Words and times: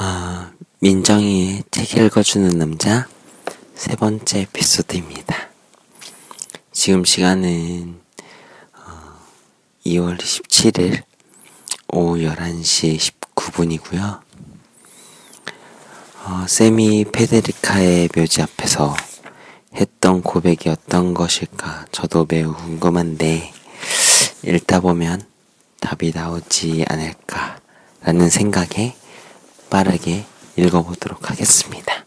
아, 0.00 0.52
민정이의 0.78 1.64
책 1.72 1.96
읽어주는 1.96 2.56
남자 2.56 3.08
세 3.74 3.96
번째 3.96 4.42
에피소드입니다. 4.42 5.48
지금 6.70 7.04
시간은 7.04 7.98
어, 8.76 9.18
2월 9.84 10.16
17일 10.16 11.02
오후 11.88 12.18
11시 12.18 13.12
19분이고요. 13.34 14.20
어, 16.26 16.46
쌤이 16.46 17.06
페데리카의 17.06 18.10
묘지 18.16 18.42
앞에서 18.42 18.94
했던 19.74 20.22
고백이 20.22 20.68
어떤 20.68 21.12
것일까 21.12 21.86
저도 21.90 22.24
매우 22.28 22.54
궁금한데 22.54 23.52
읽다 24.44 24.78
보면 24.78 25.22
답이 25.80 26.12
나오지 26.14 26.84
않을까라는 26.86 28.30
생각에 28.30 28.94
빠르게 29.70 30.24
읽어보도록 30.56 31.30
하겠습니다. 31.30 32.04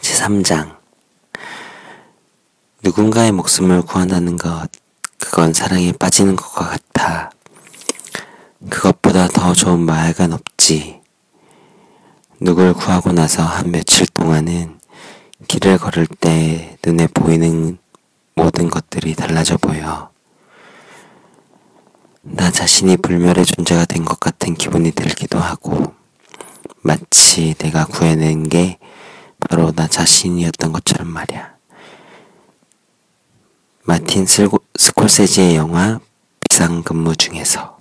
제3장 0.00 0.76
누군가의 2.82 3.32
목숨을 3.32 3.82
구한다는 3.82 4.36
것, 4.36 4.68
그건 5.18 5.52
사랑에 5.52 5.92
빠지는 5.92 6.36
것과 6.36 6.68
같아. 6.68 7.30
그것보다 8.70 9.28
더 9.28 9.52
좋은 9.52 9.80
말간 9.80 10.32
없지. 10.32 11.00
누굴 12.40 12.74
구하고 12.74 13.12
나서 13.12 13.42
한 13.42 13.70
며칠 13.70 14.06
동안은 14.06 14.78
길을 15.48 15.78
걸을 15.78 16.06
때 16.06 16.78
눈에 16.84 17.06
보이는 17.08 17.78
모든 18.34 18.68
것들이 18.68 19.14
달라져 19.14 19.56
보여. 19.56 20.10
나 22.28 22.50
자신이 22.50 22.96
불멸의 22.98 23.46
존재가 23.46 23.84
된 23.86 24.04
것 24.04 24.18
같은 24.20 24.54
기분이 24.54 24.90
들기도 24.92 25.38
하고, 25.38 25.94
마치 26.82 27.54
내가 27.54 27.84
구해낸 27.86 28.48
게 28.48 28.78
바로 29.40 29.72
나 29.72 29.86
자신이었던 29.86 30.72
것처럼 30.72 31.08
말이야. 31.08 31.54
마틴 33.84 34.26
스콜세지의 34.26 35.56
영화 35.56 36.00
비상근무 36.48 37.14
중에서 37.16 37.78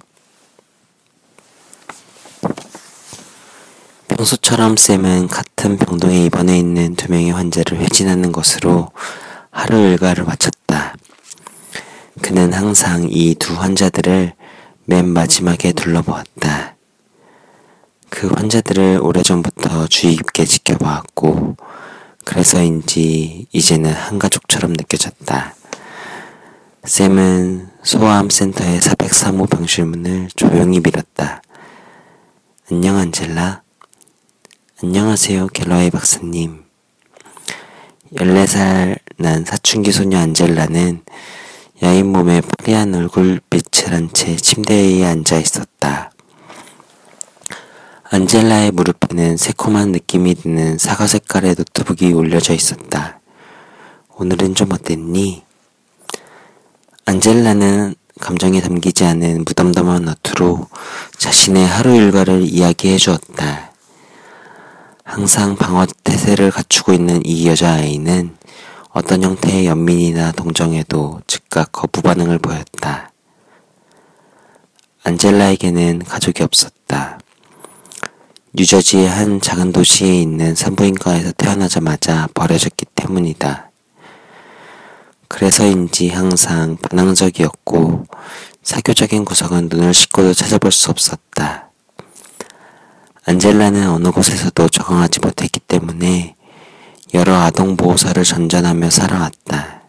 평소처럼 4.07 4.77
쌤은 4.77 5.27
같은 5.27 5.77
병동에 5.77 6.25
입원해 6.25 6.57
있는 6.59 6.95
두 6.95 7.11
명의 7.11 7.31
환자를 7.31 7.79
회진하는 7.79 8.31
것으로 8.31 8.91
하루 9.49 9.77
일과를 9.77 10.25
마쳤다. 10.25 10.95
그는 12.21 12.53
항상 12.53 13.08
이 13.09 13.35
두 13.35 13.53
환자들을 13.53 14.33
맨 14.85 15.09
마지막에 15.09 15.73
둘러보았다. 15.73 16.75
그 18.09 18.27
환자들을 18.27 18.99
오래전부터 19.02 19.88
주의 19.88 20.16
깊게 20.16 20.45
지켜보았고, 20.45 21.57
그래서인지 22.23 23.47
이제는 23.52 23.91
한 23.91 24.17
가족처럼 24.17 24.73
느껴졌다. 24.73 25.55
샘은 26.85 27.69
소아암 27.83 28.29
센터의 28.29 28.79
403호 28.79 29.50
병실 29.50 29.85
문을 29.85 30.29
조용히 30.35 30.79
밀었다. 30.79 31.41
안녕, 32.72 32.97
안젤라. 32.97 33.61
안녕하세요, 34.83 35.47
갤러웨이 35.47 35.89
박사님. 35.89 36.63
14살 38.16 39.00
난 39.17 39.44
사춘기 39.44 39.91
소녀 39.91 40.19
안젤라는 40.19 41.03
야인 41.83 42.11
몸에 42.11 42.41
파리한 42.41 42.95
얼굴빛을 42.95 43.93
한 43.93 44.09
채 44.13 44.35
침대에 44.35 45.05
앉아 45.05 45.37
있었다. 45.37 46.11
안젤라의 48.11 48.71
무릎에는 48.71 49.35
새콤한 49.35 49.91
느낌이 49.91 50.35
드는 50.35 50.77
사과 50.77 51.05
색깔의 51.05 51.55
노트북이 51.57 52.13
올려져 52.13 52.53
있었다. 52.53 53.19
오늘은 54.15 54.55
좀 54.55 54.72
어땠니? 54.72 55.44
안젤라는 57.05 57.95
감정에 58.21 58.61
담기지 58.61 59.03
않은 59.03 59.44
무덤덤한 59.45 60.07
어투로 60.07 60.67
자신의 61.17 61.67
하루 61.67 61.94
일과를 61.95 62.44
이야기해 62.44 62.97
주었다. 62.97 63.73
항상 65.03 65.57
방어 65.57 65.85
태세를 66.05 66.51
갖추고 66.51 66.94
있는 66.94 67.21
이 67.25 67.47
여자아이는 67.47 68.34
어떤 68.95 69.22
형태의 69.23 69.66
연민이나 69.66 70.31
동정에도 70.31 71.19
즉각 71.28 71.73
거부 71.73 72.01
반응을 72.01 72.39
보였다. 72.39 73.11
안젤라에게는 75.03 76.00
가족이 76.00 76.41
없었다. 76.44 77.19
뉴저지의 78.53 79.09
한 79.09 79.41
작은 79.41 79.73
도시에 79.73 80.22
있는 80.22 80.56
산부인과에서 80.56 81.33
태어나자마자 81.33 82.29
버려졌기 82.33 82.85
때문이다. 82.95 83.69
그래서인지 85.27 86.07
항상 86.07 86.77
반항적이었고 86.77 88.06
사교적인 88.63 89.25
구석은 89.25 89.67
눈을 89.69 89.94
씻고도 89.94 90.33
찾아볼 90.33 90.72
수 90.72 90.89
없었다. 90.89 91.69
안젤라는 93.25 93.89
어느 93.89 94.09
곳에서도 94.12 94.69
적응하지 94.69 95.19
못했기 95.19 95.59
때문에 95.59 96.34
여러 97.15 97.33
아동보호사를 97.35 98.21
전전하며 98.25 98.89
살아왔다. 98.89 99.83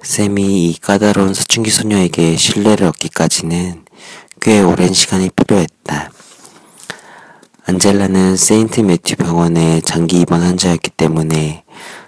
쌤이 0.00 0.70
이 0.70 0.78
까다로운 0.80 1.34
사춘기 1.34 1.70
소녀에게 1.70 2.34
신뢰를 2.34 2.86
얻기까지는 2.86 3.84
꽤 4.40 4.62
오랜 4.62 4.94
시간이 4.94 5.28
필요했다. 5.36 6.10
안젤라는 7.66 8.38
세인트 8.38 8.80
매튜 8.80 9.16
병원에 9.16 9.82
장기 9.82 10.22
입원 10.22 10.40
환자였기 10.40 10.92
때문에 10.92 11.64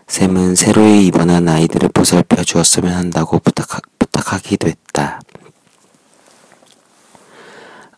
샘은 0.07 0.55
새로이 0.55 1.07
입원한 1.07 1.47
아이들을 1.47 1.91
보살펴 1.91 2.43
주었으면 2.43 2.95
한다고 2.95 3.39
부탁하, 3.39 3.81
부탁하기도 3.99 4.67
했다. 4.67 5.21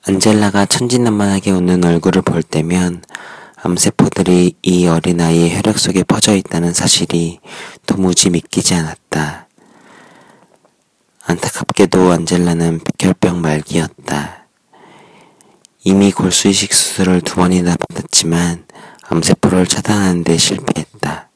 안젤라가 0.09 0.67
천진난만하게 0.67 1.53
웃는 1.53 1.85
얼굴을 1.85 2.23
볼 2.23 2.43
때면 2.43 3.03
암세포들이 3.65 4.57
이 4.63 4.87
어린아이의 4.89 5.55
혈액 5.57 5.79
속에 5.79 6.03
퍼져 6.03 6.35
있다는 6.35 6.73
사실이 6.73 7.39
도무지 7.87 8.29
믿기지 8.31 8.75
않았다. 8.75 9.47
안타깝게도 11.25 12.11
안젤라는 12.11 12.81
백혈병 12.99 13.41
말기였다. 13.41 14.49
이미 15.85 16.11
골수 16.11 16.49
이식 16.49 16.73
수술을 16.75 17.21
두 17.21 17.37
번이나 17.37 17.77
받았지만 17.77 18.67
암세포를 19.09 19.69
차단하는 19.69 20.25
데 20.25 20.37
실패했다. 20.37 21.31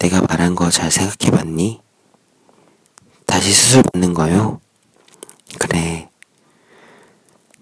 내가 0.00 0.20
말한 0.22 0.56
거 0.56 0.68
잘 0.68 0.90
생각해 0.90 1.30
봤니? 1.30 1.80
다시 3.24 3.52
수술 3.52 3.84
받는 3.84 4.14
거요? 4.14 4.60
그래. 5.60 6.08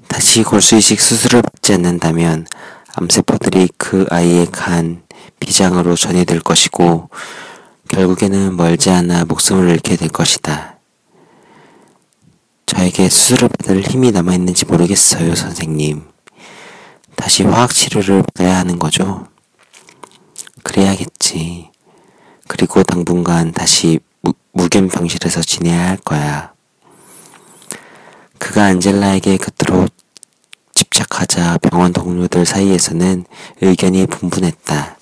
다시 0.09 0.43
골수 0.43 0.77
이식 0.77 1.01
수술을 1.03 1.43
받지 1.43 1.75
않는다면 1.75 2.47
암세포들이 2.95 3.69
그 3.77 4.07
아이의 4.11 4.47
간, 4.47 5.03
비장으로 5.39 5.97
전이될 5.97 6.41
것이고 6.41 7.09
결국에는 7.89 8.57
멀지 8.57 8.91
않아 8.91 9.25
목숨을 9.25 9.69
잃게 9.69 9.97
될 9.97 10.09
것이다. 10.09 10.79
저에게 12.67 13.09
수술을 13.09 13.49
받을 13.49 13.81
힘이 13.81 14.13
남아있는지 14.13 14.65
모르겠어요, 14.65 15.35
선생님. 15.35 16.05
다시 17.17 17.43
화학 17.43 17.75
치료를 17.75 18.23
받아야 18.23 18.59
하는 18.59 18.79
거죠? 18.79 19.27
그래야겠지. 20.63 21.71
그리고 22.47 22.83
당분간 22.83 23.53
다시 23.53 23.99
무, 24.23 24.33
무견병실에서 24.53 25.43
지내야 25.43 25.89
할 25.89 25.97
거야. 25.97 26.53
그가 28.39 28.65
안젤라에게 28.65 29.37
곁으로 29.37 29.87
집착하자 30.91 31.59
병원 31.59 31.93
동료들 31.93 32.45
사이에서는 32.45 33.25
의견이 33.61 34.07
분분했다. 34.07 34.97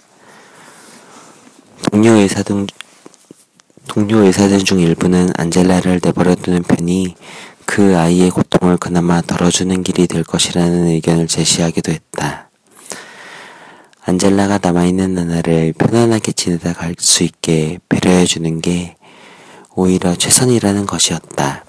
동료 1.90 2.12
의사 2.12 2.42
등 2.42 2.66
동료 3.86 4.18
의사들 4.18 4.64
중 4.64 4.80
일부는 4.80 5.30
안젤라를 5.36 6.00
내버려두는 6.04 6.62
편이 6.64 7.14
그 7.64 7.96
아이의 7.96 8.30
고통을 8.30 8.76
그나마 8.76 9.22
덜어주는 9.22 9.82
길이 9.82 10.06
될 10.06 10.22
것이라는 10.24 10.88
의견을 10.88 11.26
제시하기도 11.26 11.90
했다. 11.92 12.50
안젤라가 14.04 14.58
남아있는 14.62 15.14
나날을 15.14 15.72
편안하게 15.72 16.32
지내다 16.32 16.74
갈 16.74 16.94
수 16.98 17.22
있게 17.24 17.78
배려해주는 17.88 18.60
게 18.60 18.96
오히려 19.74 20.14
최선이라는 20.14 20.86
것이었다. 20.86 21.64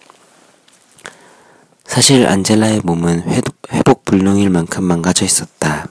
사실 1.90 2.28
안젤라의 2.28 2.82
몸은 2.84 3.24
회복 3.72 4.06
불능일 4.06 4.52
만큼 4.52 4.84
망가져 4.84 5.26
있었다. 5.26 5.88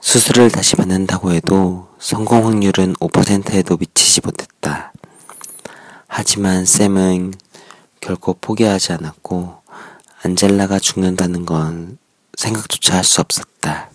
수술을 0.00 0.48
다시 0.48 0.76
받는다고 0.76 1.32
해도 1.32 1.88
성공 1.98 2.46
확률은 2.46 2.94
5%에도 2.94 3.76
미치지 3.76 4.20
못했다. 4.22 4.92
하지만 6.06 6.64
샘은 6.64 7.34
결코 8.00 8.34
포기하지 8.40 8.92
않았고 8.92 9.60
안젤라가 10.22 10.78
죽는다는 10.78 11.44
건 11.44 11.98
생각조차 12.38 12.98
할 12.98 13.04
수 13.04 13.20
없었다. 13.20 13.90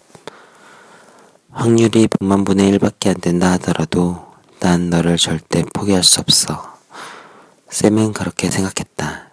확률이 1.52 2.08
100만 2.08 2.46
분의 2.46 2.74
1밖에 2.74 3.08
안 3.08 3.22
된다 3.22 3.54
하더라도 3.54 4.28
난 4.60 4.90
너를 4.90 5.16
절대 5.16 5.64
포기할 5.74 6.04
수 6.04 6.20
없어. 6.20 6.76
쌤은 7.70 8.12
그렇게 8.12 8.52
생각했다. 8.52 9.27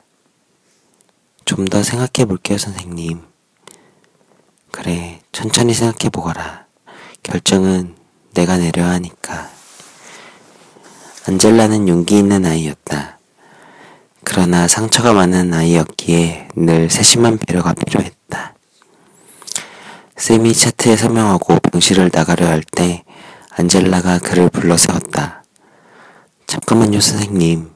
좀 1.55 1.67
더 1.67 1.85
생각해 1.85 2.27
볼게요, 2.27 2.59
선생님. 2.59 3.23
그래, 4.73 5.21
천천히 5.31 5.73
생각해 5.73 6.11
보거라. 6.11 6.67
결정은 7.23 7.95
내가 8.33 8.57
내려야 8.57 8.91
하니까. 8.91 9.51
안젤라는 11.29 11.87
용기 11.87 12.19
있는 12.19 12.45
아이였다. 12.45 13.19
그러나 14.25 14.67
상처가 14.67 15.13
많은 15.13 15.55
아이였기에 15.55 16.49
늘 16.57 16.91
세심한 16.91 17.39
배려가 17.39 17.73
필요했다. 17.73 18.55
쌤이 20.17 20.55
차트에 20.55 20.97
서명하고 20.97 21.61
병실을 21.61 22.11
나가려 22.13 22.49
할 22.49 22.63
때 22.65 23.05
안젤라가 23.51 24.19
그를 24.19 24.51
불러 24.51 24.77
세웠다. 24.77 25.45
잠깐만요, 26.49 27.01
선생님. 27.01 27.71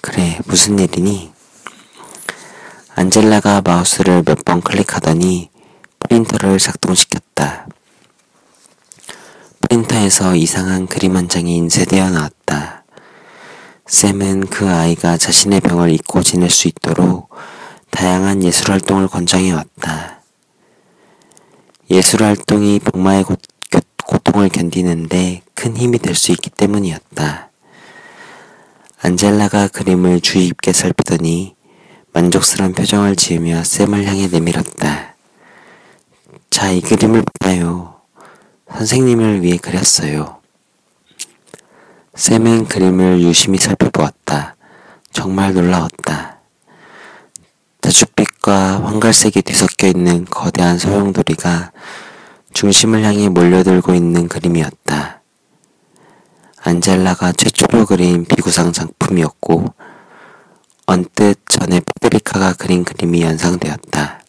그래, 0.00 0.38
무슨 0.46 0.78
일이니? 0.78 1.35
안젤라가 2.98 3.60
마우스를 3.60 4.22
몇 4.24 4.42
번 4.42 4.62
클릭하더니 4.62 5.50
프린터를 5.98 6.58
작동시켰다. 6.58 7.66
프린터에서 9.60 10.34
이상한 10.34 10.86
그림 10.86 11.14
한 11.14 11.28
장이 11.28 11.56
인쇄되어 11.56 12.08
나왔다. 12.08 12.84
쌤은 13.86 14.46
그 14.46 14.70
아이가 14.70 15.18
자신의 15.18 15.60
병을 15.60 15.90
잊고 15.90 16.22
지낼 16.22 16.48
수 16.48 16.68
있도록 16.68 17.28
다양한 17.90 18.42
예술 18.42 18.70
활동을 18.70 19.08
권장해 19.08 19.52
왔다. 19.52 20.22
예술 21.90 22.22
활동이 22.22 22.78
병마의 22.78 23.24
고, 23.24 23.36
고통을 24.06 24.48
견디는데 24.48 25.42
큰 25.54 25.76
힘이 25.76 25.98
될 25.98 26.14
수 26.14 26.32
있기 26.32 26.48
때문이었다. 26.48 27.50
안젤라가 29.02 29.68
그림을 29.68 30.22
주의 30.22 30.46
깊게 30.46 30.72
살피더니 30.72 31.55
만족스러운 32.16 32.72
표정을 32.72 33.14
지으며 33.14 33.62
쌤을 33.62 34.06
향해 34.06 34.26
내밀었다. 34.26 35.16
자, 36.48 36.70
이 36.70 36.80
그림을 36.80 37.22
봐요. 37.40 38.00
선생님을 38.72 39.42
위해 39.42 39.58
그렸어요. 39.58 40.38
쌤은 42.14 42.68
그림을 42.68 43.20
유심히 43.20 43.58
살펴보았다. 43.58 44.56
정말 45.12 45.52
놀라웠다. 45.52 46.38
다주빛과 47.82 48.86
황갈색이 48.86 49.42
뒤섞여 49.42 49.86
있는 49.86 50.24
거대한 50.24 50.78
소용돌이가 50.78 51.72
중심을 52.54 53.02
향해 53.02 53.28
몰려들고 53.28 53.92
있는 53.94 54.26
그림이었다. 54.26 55.20
안젤라가 56.62 57.32
최초로 57.32 57.84
그린 57.84 58.24
비구상 58.24 58.72
작품이었고 58.72 59.74
언뜻 60.88 61.40
전에 61.48 61.80
페데리카가 61.80 62.52
그린 62.54 62.84
그림이 62.84 63.20
연상되었다. 63.22 64.20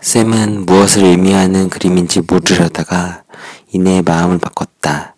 쌤은 0.00 0.64
무엇을 0.64 1.04
의미하는 1.04 1.68
그림인지 1.68 2.22
물으려다가 2.22 3.24
이내 3.72 4.00
마음을 4.00 4.38
바꿨다. 4.38 5.14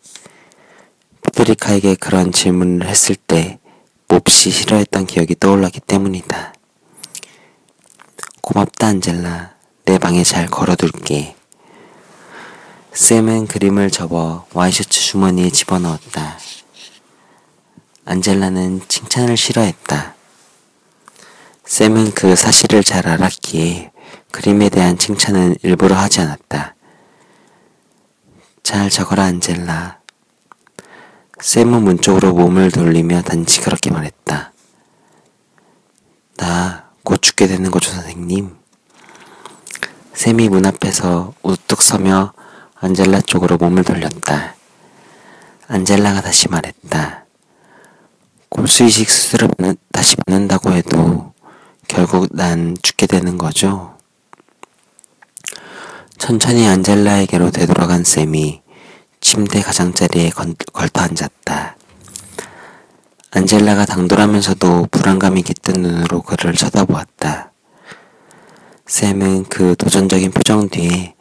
페데리카에게 1.23 1.95
그런 1.95 2.33
질문을 2.33 2.89
했을 2.89 3.15
때 3.15 3.61
몹시 4.09 4.51
싫어했던 4.51 5.07
기억이 5.07 5.37
떠올랐기 5.39 5.81
때문이다. 5.81 6.55
고맙다, 8.41 8.89
안젤라. 8.89 9.55
내 9.85 9.99
방에 9.99 10.25
잘 10.25 10.47
걸어둘게. 10.47 11.37
쌤은 12.93 13.47
그림을 13.47 13.93
접어 13.93 14.47
와이셔츠 14.53 15.01
주머니에 15.01 15.51
집어넣었다. 15.51 16.39
안젤라는 18.09 18.83
칭찬을 18.89 19.37
싫어했다. 19.37 20.15
쌤은 21.65 22.13
그 22.13 22.35
사실을 22.35 22.83
잘 22.83 23.07
알았기에 23.07 23.93
그림에 24.33 24.69
대한 24.69 24.97
칭찬은 24.97 25.57
일부러 25.63 25.95
하지 25.95 26.21
않았다. 26.21 26.75
잘 28.63 28.91
적어라, 28.91 29.25
안젤라. 29.25 29.99
쌤은 31.41 31.83
문 31.83 32.01
쪽으로 32.01 32.33
몸을 32.33 32.71
돌리며 32.71 33.23
단지 33.23 33.61
그렇게 33.61 33.91
말했다. 33.91 34.53
나 36.37 36.89
곧 37.09 37.23
죽게 37.23 37.47
되는 37.47 37.71
거죠, 37.71 37.91
선생님. 37.91 38.55
쌤이 40.13 40.51
문 40.51 40.67
앞에서 40.67 41.33
우뚝 41.43 41.81
서며 41.81 42.35
안젤라 42.75 43.23
쪽으로 43.23 43.57
몸을 43.57 43.83
돌렸다. 43.83 44.55
안젤라가 45.69 46.21
다시 46.21 46.49
말했다. 46.49 47.25
곱수이식 48.51 49.09
수술을 49.09 49.49
다시 49.93 50.17
받는다고 50.17 50.73
해도 50.73 51.33
결국 51.87 52.29
난 52.33 52.77
죽게 52.83 53.07
되는 53.07 53.39
거죠. 53.39 53.97
천천히 56.19 56.67
안젤라에게로 56.67 57.51
되돌아간 57.51 58.05
쌤이 58.05 58.63
침대 59.21 59.63
가장자리에 59.63 60.31
걸터 60.73 61.01
앉았다. 61.01 61.77
안젤라가 63.31 63.85
당돌하면서도 63.85 64.89
불안감이 64.91 65.43
깃든 65.43 65.83
눈으로 65.83 66.23
그를 66.23 66.55
쳐다보았다. 66.55 67.53
샘은 68.87 69.45
그 69.45 69.77
도전적인 69.77 70.31
표정 70.33 70.69
뒤에 70.69 71.15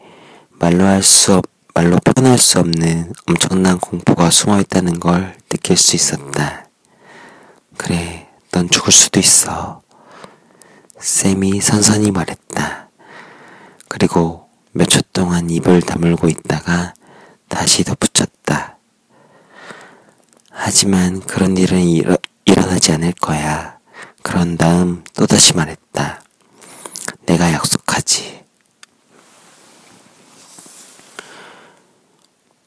말로 0.58 0.84
할 0.84 1.02
수 1.02 1.34
없, 1.34 1.44
말로 1.74 1.98
표현할 1.98 2.38
수 2.38 2.58
없는 2.58 3.12
엄청난 3.26 3.78
공포가 3.78 4.30
숨어 4.30 4.60
있다는 4.60 4.98
걸 4.98 5.36
느낄 5.48 5.76
수 5.76 5.94
있었다. 5.94 6.67
그래, 7.78 8.28
넌 8.50 8.68
죽을 8.68 8.92
수도 8.92 9.18
있어. 9.20 9.80
샘이 10.98 11.60
선선히 11.60 12.10
말했다. 12.10 12.88
그리고 13.88 14.48
몇 14.72 14.88
초 14.88 15.00
동안 15.12 15.48
입을 15.50 15.80
다물고 15.82 16.28
있다가 16.28 16.94
다시 17.48 17.84
덧붙였다. 17.84 18.76
하지만 20.50 21.20
그런 21.20 21.56
일은 21.56 21.80
일어, 21.82 22.16
일어나지 22.44 22.92
않을 22.92 23.12
거야. 23.12 23.78
그런 24.22 24.56
다음 24.56 25.04
또다시 25.14 25.54
말했다. 25.54 26.22
내가 27.26 27.52
약속하지. 27.52 28.44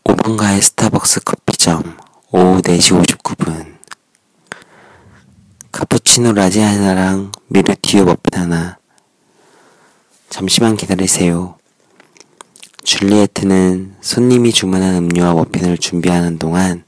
5번가의 0.03 0.62
스타벅스 0.62 1.21
커피점 1.21 1.97
오후 2.31 2.62
4시 2.62 3.01
59분 3.03 3.20
카푸치노 6.12 6.34
large 6.33 6.60
하나랑 6.60 7.32
myrtille 7.48 8.03
머핀 8.03 8.41
하나 8.41 8.77
잠시만 10.30 10.75
기다리세요. 10.75 11.56
줄리에트는 12.84 13.96
손님이 14.01 14.51
주문한 14.51 14.96
음료와 14.96 15.34
머핀을 15.34 15.77
준비하는 15.77 16.38
동안 16.38 16.84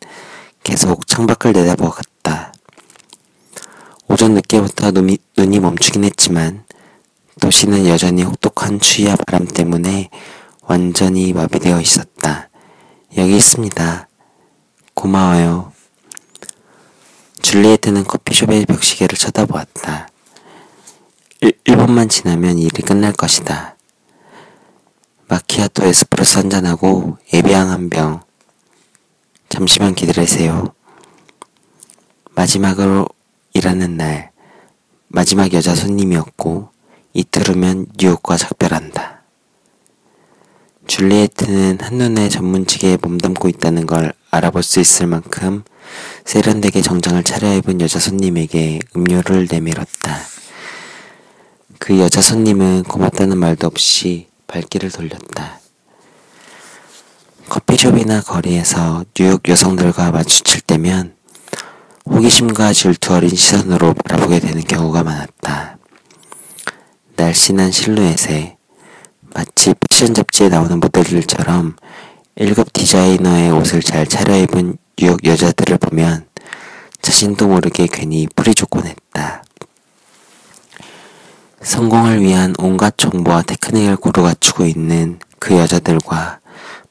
계속 0.63 1.08
창밖을 1.08 1.53
내다보았다. 1.53 2.53
오전 4.10 4.34
늦게부터 4.34 4.92
눈이, 4.92 5.18
눈이 5.38 5.60
멈추긴 5.62 6.03
했지만 6.03 6.65
도시는 7.39 7.88
여전히 7.88 8.24
혹독한 8.24 8.82
추위와 8.82 9.15
바람 9.15 9.48
때문에 9.48 10.10
완전히 10.63 11.32
마비되어 11.32 11.80
있었다. 11.80 12.50
여기 13.18 13.38
있습니다. 13.38 14.08
고마워요. 14.94 15.73
줄리에트는 17.43 18.05
커피숍의 18.05 18.65
벽시계를 18.65 19.17
쳐다보았다. 19.17 20.07
1, 21.41 21.51
1분만 21.65 22.09
지나면 22.09 22.57
일이 22.57 22.81
끝날 22.81 23.12
것이다. 23.12 23.75
마키아토 25.27 25.85
에스프레소 25.85 26.39
한잔하고 26.39 27.17
에비앙 27.33 27.69
한 27.69 27.89
병. 27.89 28.21
잠시만 29.50 29.93
기다리세요. 29.93 30.73
마지막으로 32.31 33.07
일하는 33.53 33.97
날, 33.97 34.31
마지막 35.09 35.53
여자 35.53 35.75
손님이었고, 35.75 36.69
이틀 37.13 37.47
후면 37.47 37.88
뉴욕과 38.00 38.38
작별한다. 38.38 39.21
줄리에트는 40.88 41.79
한눈에 41.81 42.29
전문직에 42.29 42.97
몸담고 43.01 43.50
있다는 43.50 43.85
걸 43.85 44.13
알아볼 44.31 44.63
수 44.63 44.79
있을 44.79 45.07
만큼 45.07 45.63
세련되게 46.25 46.81
정장을 46.81 47.23
차려입은 47.23 47.81
여자 47.81 47.99
손님에게 47.99 48.79
음료를 48.95 49.47
내밀었다. 49.49 50.19
그 51.79 51.99
여자 51.99 52.21
손님은 52.21 52.83
고맙다는 52.83 53.37
말도 53.37 53.67
없이 53.67 54.27
발길을 54.47 54.91
돌렸다. 54.91 55.59
커피숍이나 57.49 58.21
거리에서 58.21 59.03
뉴욕 59.13 59.41
여성들과 59.47 60.11
마주칠 60.11 60.61
때면 60.61 61.15
호기심과 62.05 62.73
질투 62.73 63.13
어린 63.13 63.29
시선으로 63.29 63.93
바라보게 63.93 64.39
되는 64.39 64.61
경우가 64.61 65.03
많았다. 65.03 65.77
날 67.15 67.27
날씬한 67.27 67.71
실루엣에 67.71 68.57
마치 69.33 69.73
패션 69.89 70.13
잡지에 70.13 70.49
나오는 70.49 70.79
모델들처럼 70.79 71.75
1급 72.37 72.73
디자이너의 72.73 73.51
옷을 73.51 73.81
잘 73.81 74.05
차려입은 74.05 74.77
뉴욕 74.97 75.23
여자들을 75.23 75.77
보면 75.79 76.27
자신도 77.01 77.47
모르게 77.47 77.88
괜히 77.91 78.27
뿌리 78.27 78.53
좋곤 78.53 78.85
했다. 78.85 79.43
성공을 81.62 82.21
위한 82.21 82.53
온갖 82.59 82.97
정보와 82.97 83.41
테크닉을 83.43 83.95
고루 83.97 84.21
갖추고 84.23 84.65
있는 84.65 85.19
그 85.39 85.57
여자들과 85.57 86.39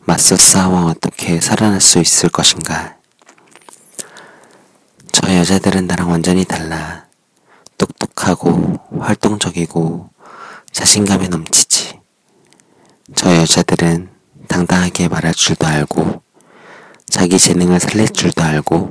맞서 0.01 0.37
싸워 0.37 0.87
어떻게 0.87 1.41
살아날 1.41 1.81
수 1.81 2.01
있을 2.01 2.29
것인가. 2.29 2.97
저 5.13 5.35
여자들은 5.35 5.87
나랑 5.87 6.11
완전히 6.11 6.45
달라. 6.45 7.07
똑똑하고 7.79 8.79
활동적이고 8.99 10.11
자신감에 10.73 11.29
넘치지. 11.29 12.01
저 13.15 13.37
여자들은 13.37 14.11
당당하게 14.49 15.09
말할 15.09 15.35
줄도 15.35 15.67
알고 15.67 16.22
자기 17.13 17.39
재능을 17.39 17.79
살릴 17.79 18.09
줄도 18.09 18.43
알고 18.43 18.91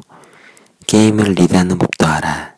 게임을 0.86 1.34
리드하는 1.34 1.80
법도 1.80 2.06
알아. 2.06 2.54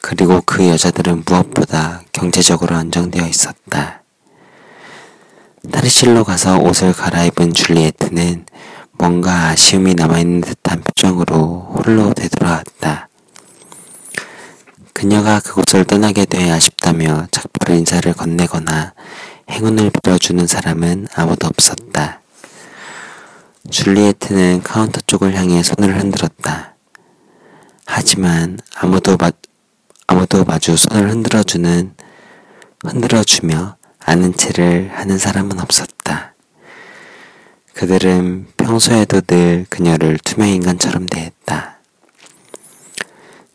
그리고 0.00 0.42
그 0.44 0.66
여자들은 0.66 1.22
무엇보다 1.24 2.02
경제적으로 2.10 2.74
안정되어 2.74 3.24
있었다. 3.24 4.02
탈의실로 5.70 6.24
가서 6.24 6.58
옷을 6.58 6.92
갈아입은 6.92 7.54
줄리에트는 7.54 8.44
뭔가 8.94 9.50
아쉬움이 9.50 9.94
남아있는 9.94 10.40
듯한 10.40 10.82
표정으로 10.82 11.76
홀로 11.76 12.12
되돌아왔다. 12.12 13.08
그녀가 14.92 15.38
그곳을 15.38 15.84
떠나게 15.84 16.24
돼 16.24 16.50
아쉽다며 16.50 17.28
작별 17.30 17.76
인사를 17.76 18.12
건네거나 18.12 18.94
행운을 19.48 19.92
빌어주는 20.02 20.44
사람은 20.44 21.06
아무도 21.14 21.46
없었다. 21.46 22.20
줄리에트는 23.70 24.62
카운터 24.62 25.00
쪽을 25.06 25.34
향해 25.34 25.62
손을 25.62 25.98
흔들었다. 25.98 26.74
하지만 27.86 28.58
아무도 28.74 29.16
마, 29.16 29.30
아무도 30.06 30.44
마주 30.44 30.76
손을 30.76 31.10
흔들어주는 31.10 31.94
흔들어주며 32.84 33.76
아는 34.00 34.34
체를 34.34 34.90
하는 34.94 35.18
사람은 35.18 35.60
없었다. 35.60 36.34
그들은 37.74 38.46
평소에도 38.56 39.20
늘 39.22 39.66
그녀를 39.68 40.18
투명인간처럼 40.24 41.06
대했다. 41.06 41.78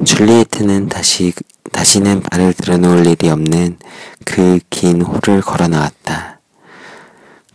줄리에트는 0.06 0.90
다시, 0.90 1.34
다시는 1.72 2.22
발을 2.22 2.54
들어놓을 2.54 3.06
일이 3.08 3.30
없는 3.30 3.78
그 4.26 4.60
긴 4.70 5.02
홀을 5.02 5.42
걸어 5.42 5.68
나왔다. 5.68 6.40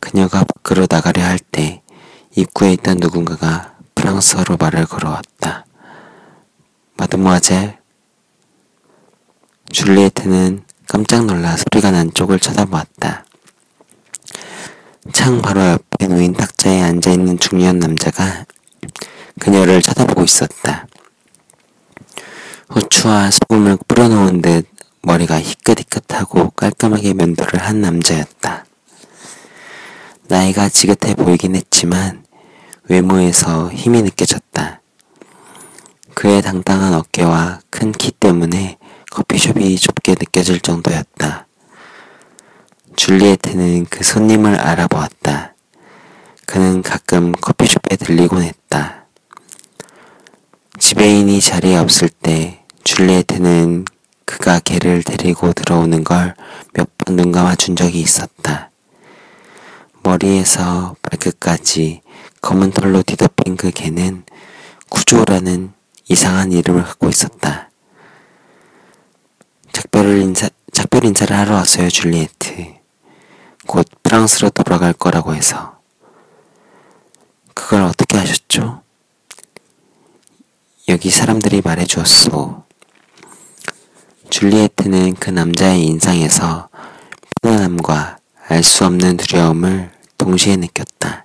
그녀가 0.01 0.45
밖으로 0.45 0.87
나가려 0.89 1.23
할 1.23 1.39
때 1.39 1.83
입구에 2.35 2.73
있던 2.75 2.99
누군가가 2.99 3.75
프랑스어로 3.95 4.57
말을 4.59 4.87
걸어왔다. 4.87 5.65
마드모아젤. 6.97 7.79
줄리에트는 9.73 10.65
깜짝 10.87 11.27
놀라 11.27 11.57
소리가 11.57 11.91
난 11.91 12.13
쪽을 12.15 12.39
쳐다보았다. 12.39 13.25
창 15.13 15.43
바로 15.43 15.61
옆에 15.61 16.07
놓인 16.07 16.33
탁자에 16.33 16.83
앉아있는 16.83 17.39
중년 17.39 17.79
남자가 17.79 18.45
그녀를 19.41 19.83
쳐다보고 19.83 20.23
있었다. 20.23 20.87
후추와 22.69 23.31
소금을 23.31 23.79
뿌려놓은 23.89 24.43
듯 24.43 24.67
머리가 25.03 25.41
희끗희끗하고 25.41 26.51
깔끔하게 26.51 27.15
면도를 27.15 27.61
한 27.61 27.81
남자였다. 27.81 28.58
나이가 30.29 30.69
지긋해 30.69 31.15
보이긴 31.15 31.57
했지만 31.57 32.25
외모에서 32.85 33.71
힘이 33.73 34.03
느껴졌다. 34.03 34.81
그의 36.15 36.43
당당한 36.43 36.95
어깨와 36.95 37.61
큰 37.71 37.93
키 37.93 38.11
때문에 38.13 38.77
커피숍이 39.11 39.77
좁게 39.79 40.13
느껴질 40.19 40.61
정도였다. 40.61 41.47
줄리에트는 42.97 43.87
그 43.87 44.05
손님을 44.05 44.57
알아보았다. 44.61 45.55
그는 46.47 46.83
가끔 46.83 47.33
커피숍에 47.33 47.97
들리곤 47.97 48.43
했다. 48.43 49.07
지배인이 50.79 51.41
자리에 51.41 51.77
없을 51.77 52.09
때 52.09 52.65
줄리에트는 52.85 53.85
그가 54.25 54.59
개를 54.61 55.03
데리고 55.03 55.53
들어오는 55.53 56.05
걸 56.05 56.35
몇 56.75 56.89
번 56.99 57.17
눈감아 57.17 57.57
준 57.57 57.75
적이 57.77 58.01
있었다. 58.01 58.68
머리에서 60.03 60.97
발끝까지 61.03 62.03
검은 62.41 62.71
털로 62.73 63.03
뒤덮인 63.03 63.57
그 63.57 63.71
개는 63.71 64.25
구조라는 64.89 65.73
이상한 66.09 66.53
이름을 66.53 66.85
갖고 66.85 67.09
있었다. 67.09 67.71
작별 69.73 70.19
인사, 70.19 70.49
작별 70.73 71.05
인사를 71.05 71.37
하러 71.37 71.55
왔어요, 71.55 71.89
줄리에트. 71.89 72.75
곧 73.67 73.87
프랑스로 74.03 74.51
돌아갈 74.51 74.93
거라고 74.93 75.35
해서. 75.35 75.79
그걸 77.55 77.83
어떻게 77.83 78.17
하셨죠? 78.17 78.83
여기 80.89 81.11
사람들이 81.11 81.61
말해 81.63 81.85
주었소. 81.85 82.65
줄리에트는 84.31 85.15
그 85.15 85.31
남자의 85.31 85.85
인상에서 85.85 86.69
편안함과 87.43 88.18
알 88.51 88.63
수 88.63 88.87
없는 88.87 89.19
두려움을 89.19 89.91
동시에 90.17 90.57
느꼈다. 90.57 91.23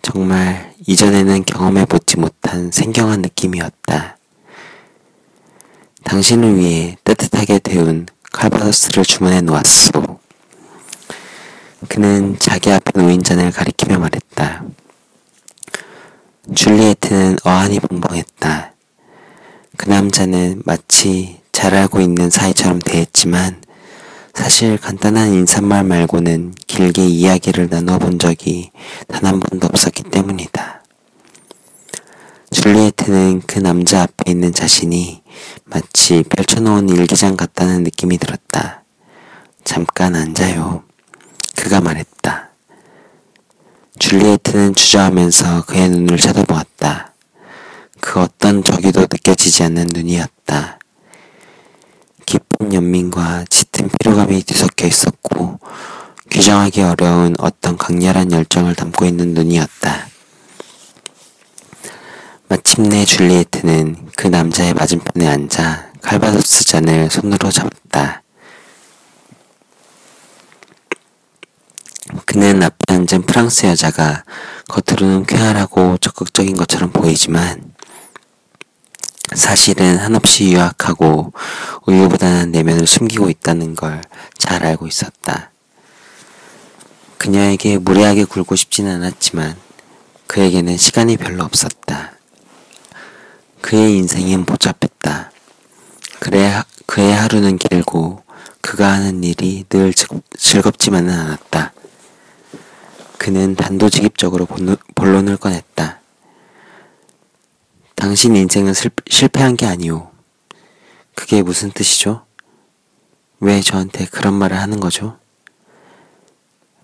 정말 0.00 0.72
이전에는 0.86 1.44
경험해보지 1.44 2.18
못한 2.18 2.70
생경한 2.70 3.20
느낌이었다. 3.22 4.16
당신을 6.04 6.56
위해 6.56 6.96
따뜻하게 7.02 7.58
데운 7.58 8.06
칼바도스를 8.32 9.04
주문해 9.04 9.40
놓았소. 9.40 10.20
그는 11.88 12.38
자기 12.38 12.70
앞에 12.70 13.00
놓인 13.00 13.24
잔을 13.24 13.50
가리키며 13.50 13.98
말했다. 13.98 14.62
줄리에트는 16.54 17.38
어안이 17.42 17.80
벙벙했다. 17.80 18.72
그 19.76 19.88
남자는 19.88 20.62
마치 20.64 21.40
잘 21.50 21.74
알고 21.74 22.00
있는 22.00 22.30
사이처럼 22.30 22.78
대했지만 22.78 23.60
사실 24.38 24.78
간단한 24.78 25.32
인사말 25.34 25.82
말고는 25.82 26.54
길게 26.68 27.04
이야기를 27.04 27.70
나눠본 27.70 28.20
적이 28.20 28.70
단 29.08 29.24
한 29.24 29.40
번도 29.40 29.66
없었기 29.66 30.04
때문이다. 30.04 30.84
줄리에트는 32.52 33.42
그 33.48 33.58
남자 33.58 34.02
앞에 34.02 34.30
있는 34.30 34.54
자신이 34.54 35.24
마치 35.64 36.22
펼쳐놓은 36.22 36.88
일기장 36.88 37.36
같다는 37.36 37.82
느낌이 37.82 38.16
들었다. 38.18 38.84
잠깐 39.64 40.14
앉아요. 40.14 40.84
그가 41.56 41.80
말했다. 41.80 42.50
줄리에트는 43.98 44.76
주저하면서 44.76 45.64
그의 45.64 45.90
눈을 45.90 46.16
쳐다보았다. 46.16 47.12
그 48.00 48.20
어떤 48.20 48.62
저기도 48.62 49.00
느껴지지 49.00 49.64
않는 49.64 49.88
눈이었다. 49.92 50.78
깊은 52.24 52.72
연민과 52.72 53.44
짙 53.50 53.67
은 53.80 53.88
피로감이 54.00 54.42
뒤섞여 54.42 54.86
있었고 54.86 55.60
규정하기 56.30 56.82
어려운 56.82 57.34
어떤 57.38 57.76
강렬한 57.76 58.32
열정을 58.32 58.74
담고 58.74 59.04
있는 59.04 59.34
눈이었다. 59.34 60.08
마침내 62.48 63.04
줄리에트는 63.04 64.08
그 64.16 64.26
남자의 64.26 64.74
맞은편에 64.74 65.28
앉아 65.28 65.92
칼바도스 66.02 66.64
잔을 66.64 67.10
손으로 67.10 67.50
잡았다. 67.50 68.22
그는 72.24 72.62
앞에 72.62 72.94
앉은 72.94 73.22
프랑스 73.26 73.66
여자가 73.66 74.24
겉으로는 74.68 75.26
쾌활하고 75.26 75.98
적극적인 75.98 76.56
것처럼 76.56 76.90
보이지만 76.90 77.67
사실은 79.34 79.96
한없이 79.98 80.52
유약하고 80.52 81.32
우유부단한 81.86 82.50
내면을 82.52 82.86
숨기고 82.86 83.30
있다는 83.30 83.74
걸 83.74 84.02
잘 84.48 84.64
알고 84.64 84.86
있었다. 84.86 85.50
그녀에게 87.18 87.76
무례하게 87.76 88.24
굴고 88.24 88.56
싶진 88.56 88.88
않았지만 88.88 89.56
그에게는 90.26 90.78
시간이 90.78 91.18
별로 91.18 91.44
없었다. 91.44 92.12
그의 93.60 93.96
인생은 93.98 94.46
복잡했다. 94.46 95.32
그래, 96.20 96.62
그의 96.86 97.12
하루는 97.12 97.58
길고 97.58 98.22
그가 98.62 98.90
하는 98.92 99.22
일이 99.22 99.64
늘 99.68 99.92
즐겁지만은 100.38 101.12
않았다. 101.12 101.72
그는 103.18 103.54
단도직입적으로 103.54 104.46
본론을 104.94 105.36
꺼냈다. 105.36 105.97
당신 107.98 108.36
인생은 108.36 108.74
실패한 109.10 109.56
게 109.56 109.66
아니오. 109.66 110.12
그게 111.16 111.42
무슨 111.42 111.72
뜻이죠? 111.72 112.24
왜 113.40 113.60
저한테 113.60 114.06
그런 114.06 114.34
말을 114.34 114.56
하는 114.56 114.78
거죠? 114.78 115.18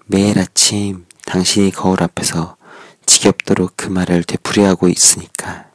매일 0.06 0.40
아침 0.40 1.06
당신이 1.25 1.71
거울 1.71 2.02
앞에서 2.02 2.56
지겹도록 3.06 3.75
그 3.76 3.87
말을 3.87 4.25
되풀이하고 4.25 4.88
있으니까. 4.88 5.66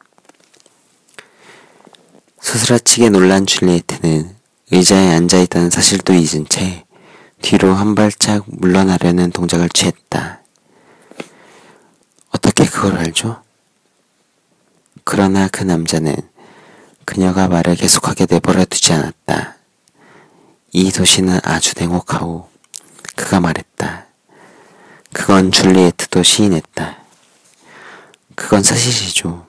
소스라치게 2.41 3.09
놀란 3.09 3.45
줄리에트는 3.45 4.35
의자에 4.71 5.13
앉아있다는 5.15 5.69
사실도 5.69 6.13
잊은 6.13 6.49
채 6.49 6.85
뒤로 7.41 7.73
한 7.73 7.95
발짝 7.95 8.43
물러나려는 8.45 9.31
동작을 9.31 9.69
취했다. 9.69 10.41
어떻게 12.31 12.65
그걸 12.65 12.97
알죠? 12.97 13.41
그러나 15.11 15.47
그 15.47 15.63
남자는 15.63 16.15
그녀가 17.03 17.47
말을 17.47 17.75
계속하게 17.75 18.27
내버려 18.29 18.63
두지 18.65 18.93
않았다. 18.93 19.55
이 20.71 20.91
도시는 20.91 21.39
아주 21.41 21.73
냉혹하오. 21.75 22.47
그가 23.15 23.39
말했다. 23.39 24.05
그건 25.11 25.51
줄리에트도 25.51 26.21
시인했다. 26.21 26.97
그건 28.35 28.61
사실이죠. 28.61 29.47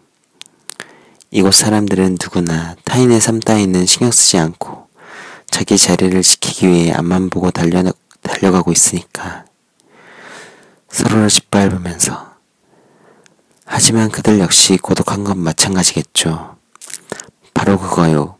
이곳 1.30 1.52
사람들은 1.52 2.16
누구나 2.18 2.74
타인의 2.86 3.20
삶 3.20 3.38
따위는 3.38 3.84
신경 3.84 4.10
쓰지 4.12 4.38
않고 4.38 4.88
자기 5.50 5.76
자리를 5.76 6.22
지키기 6.22 6.68
위해 6.68 6.92
앞만 6.92 7.28
보고 7.28 7.50
달려, 7.50 7.84
달려가고 8.22 8.72
있으니까. 8.72 9.44
서로를 10.88 11.28
짓밟으면서. 11.28 12.29
하지만 13.72 14.10
그들 14.10 14.40
역시 14.40 14.76
고독한 14.76 15.22
건 15.22 15.38
마찬가지겠죠. 15.38 16.56
바로 17.54 17.78
그거요. 17.78 18.36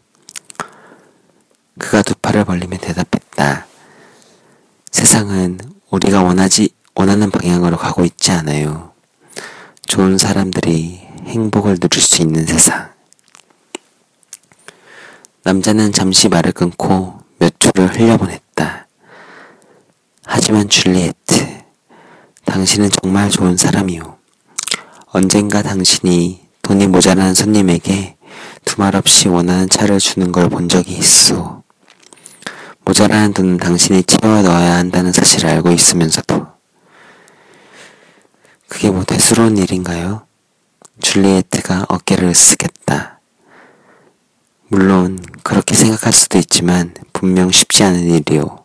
그가 1.79 2.03
두 2.03 2.17
팔을 2.17 2.45
벌리며 2.45 2.79
대답했다. 2.79 3.65
세상은 4.91 5.61
우리가 5.89 6.25
원하지, 6.25 6.71
원하는 6.97 7.31
방향으로 7.31 7.77
가고 7.77 8.05
있지 8.05 8.33
않아요. 8.33 8.93
좋은 9.87 10.19
사람들이 10.19 11.07
행복을 11.27 11.79
누릴 11.79 12.03
수 12.03 12.23
있는 12.23 12.45
세상. 12.45 12.93
남자는 15.45 15.93
잠시 15.93 16.29
말을 16.29 16.51
끊고 16.51 17.21
몇 17.39 17.59
줄을 17.61 17.95
흘려보냈다. 17.95 18.89
하지만 20.27 20.69
줄리에트, 20.69 21.63
당신은 22.45 22.91
정말 23.01 23.31
좋은 23.31 23.57
사람이오. 23.57 24.20
언젠가 25.13 25.61
당신이 25.63 26.47
돈이 26.63 26.87
모자란 26.87 27.35
손님에게 27.35 28.17
두말 28.65 28.95
없이 28.95 29.27
원하는 29.27 29.69
차를 29.69 29.99
주는 29.99 30.31
걸 30.31 30.49
본 30.49 30.69
적이 30.69 30.93
있어. 30.99 31.65
모자라는 32.85 33.35
돈은 33.35 33.57
당신이 33.57 34.05
채워 34.05 34.41
넣어야 34.43 34.77
한다는 34.77 35.13
사실을 35.13 35.51
알고 35.51 35.73
있으면서도. 35.73 36.47
그게 38.69 38.91
뭐 38.91 39.03
대수로운 39.03 39.59
일인가요? 39.59 40.27
줄리에트가 41.03 41.87
어깨를 41.89 42.31
으쓱했다. 42.31 43.17
물론 44.69 45.19
그렇게 45.43 45.75
생각할 45.75 46.13
수도 46.13 46.39
있지만 46.39 46.95
분명 47.13 47.51
쉽지 47.51 47.83
않은 47.83 48.05
일이오. 48.11 48.65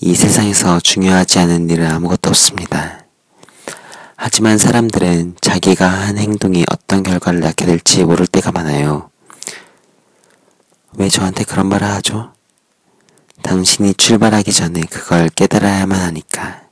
이 0.00 0.14
세상에서 0.14 0.78
중요하지 0.78 1.40
않은 1.40 1.70
일은 1.70 1.90
아무것도 1.90 2.30
없습니다. 2.30 2.97
하지만 4.20 4.58
사람들은 4.58 5.36
자기가 5.40 5.88
한 5.88 6.18
행동이 6.18 6.64
어떤 6.72 7.04
결과를 7.04 7.38
낳게 7.38 7.66
될지 7.66 8.02
모를 8.02 8.26
때가 8.26 8.50
많아요. 8.50 9.10
왜 10.94 11.08
저한테 11.08 11.44
그런 11.44 11.68
말을 11.68 11.86
하죠? 11.86 12.32
당신이 13.42 13.94
출발하기 13.94 14.52
전에 14.52 14.80
그걸 14.90 15.28
깨달아야만 15.28 16.00
하니까. 16.00 16.62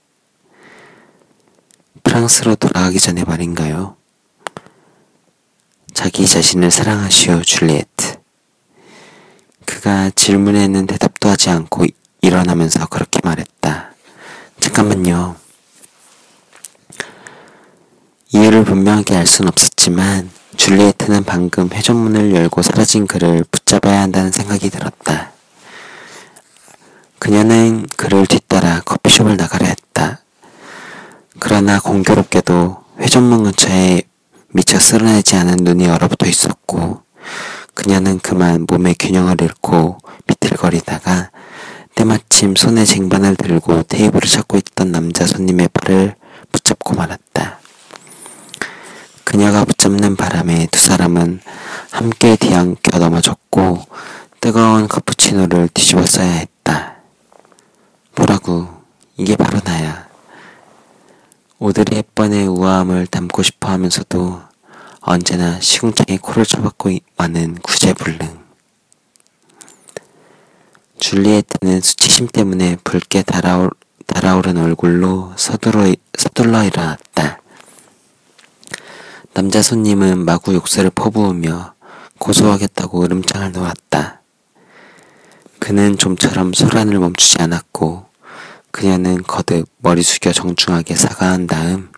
프랑스로 2.03 2.57
돌아가기 2.57 2.99
전에 2.99 3.23
말인가요? 3.23 3.97
자기 5.95 6.27
자신을 6.27 6.73
사랑하시오, 6.73 7.43
줄리에트. 7.43 8.17
그가 9.65 10.11
질문에는 10.11 10.89
대답도 10.89 11.29
하지 11.29 11.51
않고 11.51 11.87
일어나면서 12.23 12.87
그렇게 12.87 13.21
말했다. 13.23 13.93
잠깐만요. 14.59 15.46
이유를 18.33 18.65
분명하게 18.65 19.17
알 19.17 19.27
순 19.27 19.47
없었지만 19.49 20.31
줄리에트는 20.57 21.25
방금 21.25 21.69
회전문을 21.73 22.35
열고 22.35 22.63
사라진 22.63 23.07
그를 23.07 23.45
붙잡아야 23.51 24.03
한다는 24.03 24.33
생각이 24.33 24.71
들었다. 24.71 25.31
그녀는 27.19 27.87
그를 27.97 28.27
뒤따라 28.27 28.81
커피숍을 28.85 29.37
나가려 29.37 29.67
했다. 29.67 30.21
그러나 31.39 31.79
공교롭게도 31.79 32.85
회전문 33.01 33.45
근처에 33.45 34.03
미처 34.49 34.79
쓸어내지 34.81 35.37
않은 35.37 35.59
눈이 35.61 35.87
얼어붙어 35.89 36.27
있었고 36.29 37.03
그녀는 37.75 38.19
그만 38.19 38.67
몸의 38.69 38.97
균형을 38.99 39.37
잃고 39.41 39.99
비틀거리다가 40.27 41.31
때마침 41.95 42.57
손에 42.57 42.85
쟁반을 42.85 43.37
들고 43.37 43.85
테이블을 43.85 44.29
찾고 44.29 44.57
있던 44.59 44.93
남자 44.93 45.27
손님의 45.27 45.69
발을 45.73 46.15
붙잡고 46.53 46.95
말았다. 46.95 47.61
그녀가 49.27 49.65
붙잡는 49.65 50.15
바람에 50.15 50.69
두 50.71 50.79
사람은 50.79 51.41
함께 51.91 52.37
뒤엉켜 52.37 53.01
넘어졌고 53.01 53.85
뜨거운 54.41 54.87
카푸치노를 54.87 55.69
뒤집어 55.75 56.07
써야 56.07 56.31
했다. 56.31 56.99
뭐라고? 58.15 58.69
이게 59.17 59.35
바로 59.35 59.59
나야. 59.65 60.07
오드리 61.59 61.97
헵번의 61.97 62.47
우아함을 62.47 63.09
담고 63.09 63.43
싶어 63.43 63.69
하면서도 63.73 64.43
언제나 65.01 65.59
시궁창에 65.61 66.19
코를 66.23 66.47
쳐박고 66.47 66.97
많은 67.17 67.57
구제불능. 67.57 68.39
줄리에트는 71.01 71.81
수치심 71.81 72.29
때문에 72.29 72.77
붉게 72.85 73.23
달아오, 73.23 73.71
달아오른 74.07 74.57
얼굴로 74.57 75.33
서둘러, 75.37 75.93
서둘러 76.17 76.63
일어났다. 76.63 77.41
남자 79.37 79.61
손님은 79.61 80.25
마구 80.25 80.55
욕설을 80.55 80.89
퍼부으며 80.89 81.75
고소하겠다고 82.19 83.05
으름장을 83.05 83.53
놓았다. 83.53 84.23
그는 85.59 85.99
좀처럼 85.99 86.55
소란을 86.55 86.99
멈추지 86.99 87.43
않았고 87.43 88.07
그녀는 88.71 89.23
거듭 89.23 89.69
머리 89.77 90.03
숙여 90.03 90.33
정중하게 90.33 90.95
사과한 90.95 91.47
다음 91.47 91.93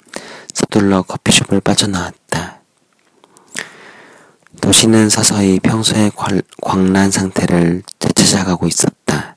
서둘러 0.53 1.03
커피숍을 1.03 1.61
빠져나왔다. 1.61 2.63
도시는 4.61 5.09
서서히 5.09 5.61
평소의 5.61 6.11
광란 6.61 7.13
상태를 7.13 7.85
되찾아가고 8.01 8.67
있었다. 8.67 9.37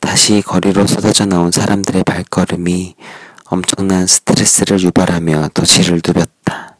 다시 0.00 0.42
거리로 0.44 0.88
쏟아져 0.88 1.24
나온 1.24 1.52
사람들의 1.52 2.02
발걸음이 2.02 2.96
엄청난 3.50 4.06
스트레스를 4.06 4.78
유발하며 4.80 5.48
도시를 5.54 6.02
누볐다. 6.06 6.76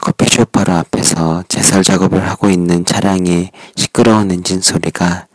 커피숍 0.00 0.52
바로 0.52 0.74
앞에서 0.74 1.42
제설 1.48 1.82
작업을 1.82 2.28
하고 2.28 2.48
있는 2.48 2.84
차량의 2.84 3.50
시끄러운 3.74 4.30
엔진 4.30 4.60
소리가 4.60 5.26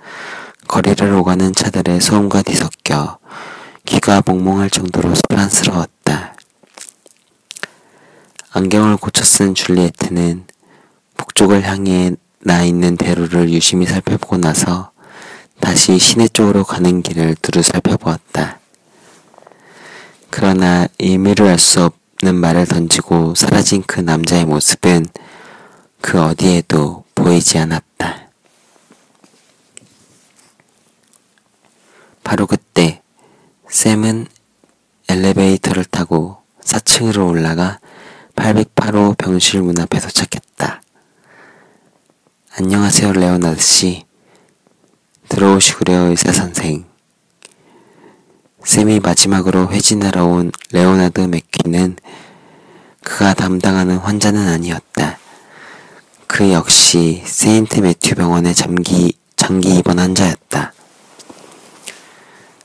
거리를 0.69 1.11
오가는 1.13 1.53
차들의 1.53 1.99
소음과 1.99 2.43
뒤섞여 2.43 3.19
귀가 3.83 4.21
몽몽할 4.25 4.69
정도로 4.69 5.13
소란스러웠다. 5.15 6.35
안경을 8.53 8.95
고쳐 8.95 9.25
쓴 9.25 9.53
줄리에트는 9.53 10.45
북쪽을 11.17 11.63
향해 11.63 12.13
나 12.39 12.63
있는 12.63 12.95
대로를 12.95 13.49
유심히 13.49 13.85
살펴보고 13.85 14.37
나서 14.37 14.91
다시 15.59 15.99
시내 15.99 16.29
쪽으로 16.29 16.63
가는 16.63 17.01
길을 17.01 17.35
두루 17.41 17.61
살펴보았다. 17.61 18.56
그러나 20.29 20.87
의미를 20.99 21.47
알수 21.47 21.89
없는 22.21 22.35
말을 22.35 22.65
던지고 22.65 23.35
사라진 23.35 23.83
그 23.85 23.99
남자의 23.99 24.45
모습은 24.45 25.05
그 26.01 26.21
어디에도 26.21 27.03
보이지 27.15 27.57
않았다. 27.57 28.27
바로 32.23 32.45
그때 32.45 33.01
샘은 33.69 34.27
엘리베이터를 35.09 35.85
타고 35.85 36.37
4층으로 36.61 37.29
올라가 37.29 37.79
808호 38.35 39.17
병실 39.17 39.61
문 39.61 39.79
앞에 39.79 39.99
도착했다. 39.99 40.81
안녕하세요, 42.59 43.13
레오나드 43.13 43.61
씨. 43.61 44.05
들어오시구려, 45.29 46.09
의사 46.09 46.31
선생. 46.31 46.85
샘이 48.67 48.99
마지막으로 48.99 49.71
회진하러 49.71 50.25
온 50.25 50.51
레오나드 50.73 51.21
맥퀸은 51.21 51.95
그가 53.01 53.33
담당하는 53.33 53.95
환자는 53.95 54.45
아니었다. 54.45 55.17
그 56.27 56.51
역시 56.51 57.23
세인트 57.25 57.79
매튜 57.79 58.15
병원의 58.15 58.53
잠기 58.53 59.13
장기 59.37 59.77
입원 59.77 59.99
환자였다. 59.99 60.73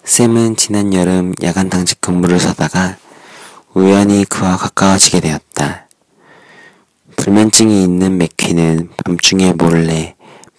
샘은 0.03 0.57
지난 0.57 0.93
여름 0.93 1.35
야간 1.45 1.71
당직 1.71 2.01
근무를 2.01 2.41
서다가 2.41 2.97
우연히 3.73 4.25
그와 4.25 4.57
가까워지게 4.57 5.21
되었다. 5.21 5.87
불면증이 7.15 7.85
있는 7.85 8.19
맥퀴는 8.19 8.91
밤중에 9.05 9.53
몰래 9.53 10.17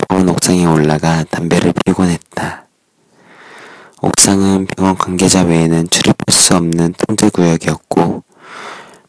병원 0.08 0.30
옥상에 0.30 0.66
올라가 0.66 1.26
담배를 1.26 1.74
피우곤 1.84 2.08
했다. 2.12 2.64
옥상은 4.06 4.66
병원 4.66 4.98
관계자 4.98 5.44
외에는 5.44 5.90
출입할 5.90 6.26
수 6.28 6.58
없는 6.58 6.94
통제 6.98 7.30
구역이었고 7.30 8.26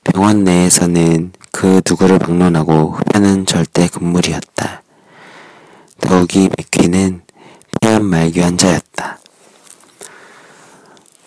병원 0.04 0.44
내에서는 0.44 1.32
그 1.50 1.82
누구를 1.84 2.20
방문하고 2.20 2.92
흡연은 2.92 3.44
절대 3.44 3.88
금물이었다. 3.88 4.82
더욱이 6.00 6.48
맥퀴는 6.56 7.22
폐암 7.80 8.04
말기 8.04 8.38
환자였다. 8.38 9.18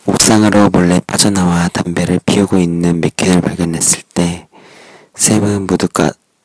옥상으로 0.06 0.70
몰래 0.70 1.02
빠져나와 1.06 1.68
담배를 1.68 2.22
피우고 2.26 2.60
있는 2.60 3.02
맥퀸을 3.02 3.42
발견했을 3.42 4.02
때 4.14 4.48
샘은 5.16 5.68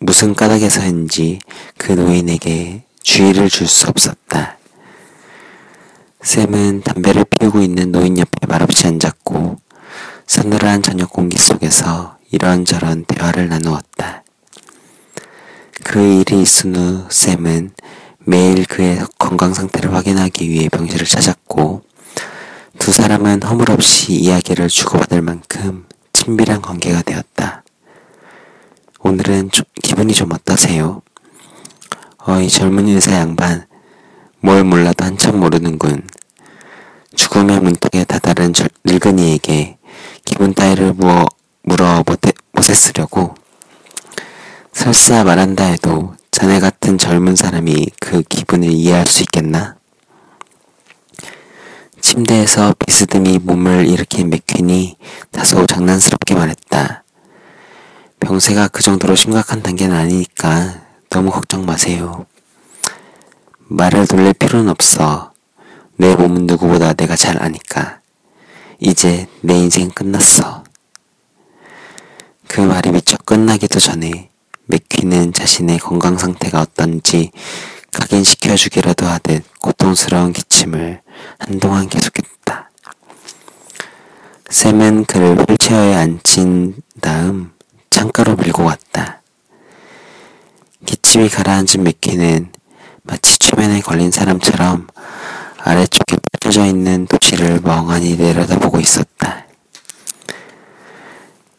무슨 0.00 0.34
까닭에서인지 0.34 1.38
그 1.78 1.92
노인에게 1.92 2.82
주의를 3.00 3.48
줄 3.48 3.68
수 3.68 3.86
없었다. 3.86 4.58
샘은 6.22 6.82
담배를 6.82 7.24
피우고 7.24 7.60
있는 7.60 7.90
노인 7.90 8.18
옆에 8.18 8.46
말없이 8.46 8.86
앉았고 8.86 9.56
서늘한 10.26 10.82
저녁 10.82 11.10
공기 11.10 11.36
속에서 11.36 12.16
이런저런 12.30 13.04
대화를 13.04 13.48
나누었다. 13.48 14.22
그 15.84 16.00
일이 16.00 16.40
있은 16.42 16.76
후 16.76 17.06
샘은 17.10 17.72
매일 18.20 18.64
그의 18.66 19.04
건강 19.18 19.52
상태를 19.52 19.92
확인하기 19.94 20.48
위해 20.48 20.68
병실을 20.68 21.06
찾았고 21.06 21.82
두 22.78 22.92
사람은 22.92 23.42
허물없이 23.42 24.12
이야기를 24.14 24.68
주고받을 24.68 25.22
만큼 25.22 25.86
친밀한 26.12 26.62
관계가 26.62 27.02
되었다. 27.02 27.64
오늘은 29.00 29.50
좀, 29.50 29.64
기분이 29.82 30.14
좀 30.14 30.32
어떠세요? 30.32 31.02
어 32.24 32.40
이 32.40 32.48
젊은 32.48 32.86
의사 32.86 33.12
양반 33.16 33.66
뭘 34.44 34.64
몰라도 34.64 35.04
한참 35.04 35.38
모르는군. 35.38 36.02
죽음의 37.14 37.60
문턱에 37.60 38.02
다다른 38.04 38.52
절, 38.52 38.68
늙은이에게 38.84 39.78
기분 40.24 40.52
따위를 40.52 40.94
무어, 40.94 41.26
물어 41.62 42.02
못해, 42.04 42.32
못했으려고 42.50 43.34
설사 44.72 45.22
말한다 45.22 45.66
해도 45.66 46.16
자네 46.32 46.58
같은 46.58 46.98
젊은 46.98 47.36
사람이 47.36 47.86
그 48.00 48.22
기분을 48.22 48.68
이해할 48.72 49.06
수 49.06 49.22
있겠나? 49.22 49.76
침대에서 52.00 52.74
비스듬히 52.84 53.38
몸을 53.38 53.86
일으킨 53.86 54.28
맥퀸이 54.28 54.96
다소 55.30 55.66
장난스럽게 55.66 56.34
말했다. 56.34 57.04
병세가 58.18 58.68
그 58.68 58.82
정도로 58.82 59.14
심각한 59.14 59.62
단계는 59.62 59.94
아니니까 59.94 60.82
너무 61.10 61.30
걱정 61.30 61.64
마세요. 61.64 62.26
말을 63.72 64.06
돌릴 64.06 64.34
필요는 64.34 64.68
없어. 64.68 65.32
내 65.96 66.14
몸은 66.14 66.46
누구보다 66.46 66.92
내가 66.92 67.16
잘 67.16 67.42
아니까. 67.42 68.00
이제 68.78 69.26
내 69.40 69.54
인생 69.54 69.90
끝났어. 69.90 70.62
그 72.48 72.60
말이 72.60 72.90
미처 72.90 73.16
끝나기도 73.16 73.80
전에 73.80 74.28
맥퀴는 74.66 75.32
자신의 75.32 75.78
건강 75.78 76.18
상태가 76.18 76.60
어떤지 76.60 77.30
각인시켜주기라도 77.92 79.06
하듯 79.06 79.42
고통스러운 79.60 80.34
기침을 80.34 81.00
한동안 81.38 81.88
계속했다. 81.88 82.70
샘은 84.50 85.06
그를 85.06 85.36
휠체어에 85.36 85.94
앉힌 85.94 86.82
다음 87.00 87.52
창가로 87.88 88.36
밀고 88.36 88.66
갔다. 88.66 89.22
기침이 90.84 91.30
가라앉은 91.30 91.82
맥키는 91.84 92.52
마치 93.04 93.36
최면에 93.38 93.80
걸린 93.80 94.10
사람처럼 94.12 94.86
아래쪽에 95.58 96.16
펼쳐져 96.40 96.66
있는 96.66 97.06
도시를 97.06 97.60
멍하니 97.60 98.16
내려다보고 98.16 98.78
있었다. 98.78 99.46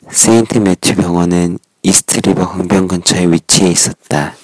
세인트 0.10 0.60
매튜 0.60 0.96
병원은 0.96 1.60
이스트리버 1.82 2.48
강변 2.48 2.88
근처에 2.88 3.26
위치해 3.26 3.70
있었다. 3.70 4.36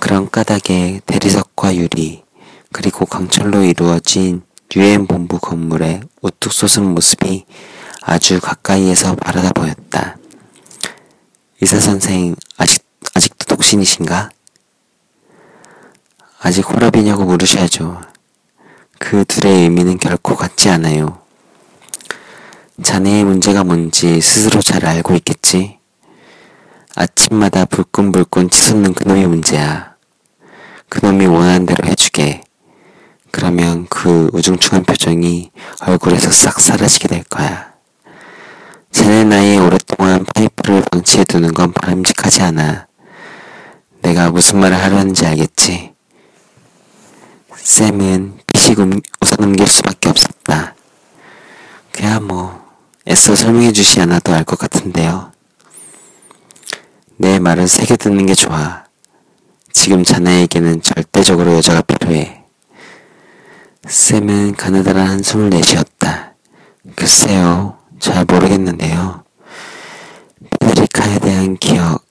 그런 0.00 0.30
까닭에 0.30 1.00
대리석과 1.04 1.76
유리, 1.76 2.22
그리고 2.72 3.04
강철로 3.04 3.62
이루어진 3.64 4.42
유엔 4.74 5.06
본부 5.06 5.38
건물의 5.38 6.00
우뚝 6.22 6.52
솟은 6.52 6.94
모습이 6.94 7.44
아주 8.02 8.40
가까이에서 8.40 9.16
바라다 9.16 9.50
보였다. 9.50 10.16
의사 11.60 11.78
선생, 11.80 12.36
아직, 12.56 12.82
아직도 13.14 13.46
독신이신가? 13.46 14.30
아직 16.40 16.68
홀업이냐고 16.68 17.24
물으셔야죠. 17.24 18.00
그 18.98 19.24
둘의 19.24 19.62
의미는 19.62 19.98
결코 19.98 20.36
같지 20.36 20.68
않아요. 20.68 21.20
자네의 22.82 23.24
문제가 23.24 23.64
뭔지 23.64 24.20
스스로 24.20 24.60
잘 24.60 24.84
알고 24.84 25.14
있겠지? 25.14 25.78
아침마다 26.94 27.64
불끈불끈 27.64 28.50
치솟는 28.50 28.94
그놈이 28.94 29.26
문제야. 29.26 29.94
그놈이 30.88 31.26
원하는 31.26 31.66
대로 31.66 31.88
해주게. 31.88 32.42
그러면 33.30 33.86
그 33.88 34.30
우중충한 34.32 34.84
표정이 34.84 35.50
얼굴에서 35.80 36.30
싹 36.30 36.60
사라지게 36.60 37.08
될 37.08 37.22
거야. 37.24 37.72
자네 38.92 39.24
나이에 39.24 39.58
오랫동안 39.58 40.24
파이프를 40.24 40.82
방치해 40.90 41.24
두는 41.24 41.52
건 41.52 41.72
바람직하지 41.72 42.42
않아. 42.42 42.86
내가 44.02 44.30
무슨 44.30 44.60
말을 44.60 44.76
하려는지 44.76 45.26
알겠지? 45.26 45.95
쌤은 47.66 48.38
피식 48.46 48.78
웃어 48.78 49.36
넘길 49.40 49.66
수밖에 49.66 50.08
없었다. 50.08 50.76
그야 51.90 52.20
뭐 52.20 52.64
애써 53.08 53.34
설명해 53.34 53.72
주시 53.72 54.00
않아도 54.02 54.32
알 54.32 54.44
것 54.44 54.56
같은데요. 54.56 55.32
내 57.16 57.40
말은 57.40 57.66
새겨 57.66 57.96
듣는 57.96 58.26
게 58.26 58.36
좋아. 58.36 58.84
지금 59.72 60.04
자네에게는 60.04 60.80
절대적으로 60.80 61.54
여자가 61.54 61.82
필요해. 61.82 62.44
쌤은 63.88 64.54
가느다란 64.54 65.08
한숨을 65.08 65.50
내쉬었다. 65.50 66.34
글쎄요, 66.94 67.78
잘 67.98 68.24
모르겠는데요. 68.26 69.24
페데리카에 70.60 71.18
대한 71.18 71.56
기억, 71.56 72.04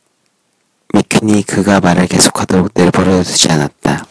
미퀸이 0.93 1.43
그가 1.43 1.79
말을 1.79 2.07
계속하도록 2.07 2.71
내버려 2.73 3.23
두지 3.23 3.49
않았다. 3.53 4.05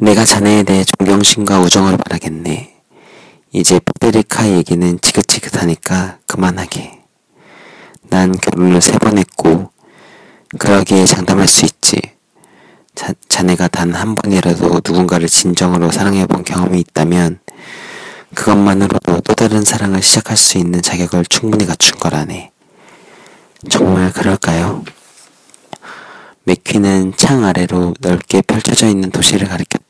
내가 0.00 0.24
자네에 0.24 0.62
대해 0.62 0.84
존경심과 0.84 1.60
우정을 1.60 1.96
바라겠네. 1.96 2.74
이제 3.52 3.80
페데리카 4.00 4.48
얘기는 4.50 4.98
지긋지긋하니까 5.00 6.18
그만하게. 6.26 7.00
난 8.08 8.32
결혼을 8.32 8.80
세 8.82 8.98
번 8.98 9.18
했고, 9.18 9.70
그러기에 10.58 11.04
장담할 11.06 11.48
수 11.48 11.64
있지. 11.64 12.00
자, 12.94 13.12
자네가 13.28 13.68
단 13.68 13.94
한 13.94 14.14
번이라도 14.14 14.80
누군가를 14.84 15.28
진정으로 15.28 15.90
사랑해본 15.90 16.44
경험이 16.44 16.80
있다면 16.80 17.40
그것만으로도 18.34 19.20
또 19.20 19.34
다른 19.34 19.64
사랑을 19.64 20.02
시작할 20.02 20.36
수 20.36 20.58
있는 20.58 20.82
자격을 20.82 21.24
충분히 21.28 21.66
갖춘 21.66 21.98
거라네. 21.98 22.50
정말 23.70 24.12
그럴까요? 24.12 24.84
맥퀴는 26.44 27.14
창 27.16 27.44
아래로 27.44 27.94
넓게 28.00 28.42
펼쳐져 28.42 28.86
있는 28.88 29.10
도시를 29.10 29.48
가리켰다. 29.48 29.85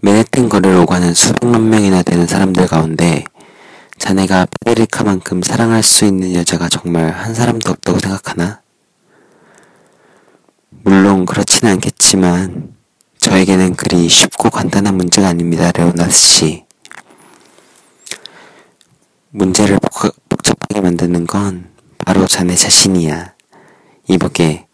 맨해튼 0.00 0.48
거리를 0.48 0.76
오가는 0.76 1.12
수백만 1.12 1.70
명이나 1.70 2.02
되는 2.02 2.26
사람들 2.26 2.68
가운데 2.68 3.24
자네가 3.98 4.46
페데리카만큼 4.64 5.42
사랑할 5.42 5.82
수 5.82 6.04
있는 6.04 6.34
여자가 6.34 6.68
정말 6.68 7.10
한 7.10 7.34
사람도 7.34 7.72
없다고 7.72 7.98
생각하나? 7.98 8.60
물론 10.84 11.26
그렇지는 11.26 11.72
않겠지만 11.72 12.74
저에게는 13.18 13.74
그리 13.74 14.08
쉽고 14.08 14.50
간단한 14.50 14.96
문제가 14.96 15.28
아닙니다, 15.28 15.72
레오나드 15.72 16.12
씨. 16.12 16.64
문제를 19.30 19.80
복잡하게 20.28 20.80
만드는 20.80 21.26
건 21.26 21.70
바로 21.98 22.28
자네 22.28 22.54
자신이야. 22.54 23.34
이보게, 24.08 24.66